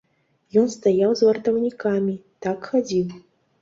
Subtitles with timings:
[0.61, 3.19] Ён стаяў з вартаўнікамі, так хадзіў.